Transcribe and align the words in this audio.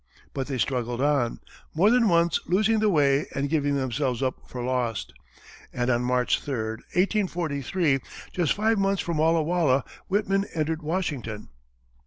But 0.33 0.47
they 0.47 0.57
struggled 0.57 0.99
on, 0.99 1.41
more 1.75 1.91
than 1.91 2.09
once 2.09 2.39
losing 2.47 2.79
the 2.79 2.89
way 2.89 3.27
and 3.35 3.47
giving 3.51 3.75
themselves 3.75 4.23
up 4.23 4.41
for 4.49 4.63
lost, 4.63 5.13
and 5.71 5.91
on 5.91 6.01
March 6.01 6.39
3, 6.41 6.51
1843, 6.95 7.99
just 8.31 8.53
five 8.53 8.79
months 8.79 9.03
from 9.03 9.17
Walla 9.17 9.43
Walla, 9.43 9.83
Whitman 10.07 10.45
entered 10.55 10.81
Washington. 10.81 11.49